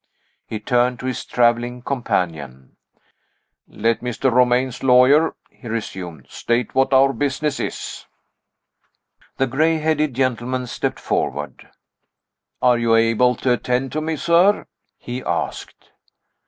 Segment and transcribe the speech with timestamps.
[0.47, 2.75] He turned to his traveling companion.
[3.67, 4.31] "Let Mr.
[4.31, 8.07] Romayne's lawyer," he resumed, "state what our business is."
[9.37, 11.69] The gray headed gentleman stepped forward.
[12.63, 14.65] "Are you able to attend to me, sir?"
[14.97, 15.91] he asked.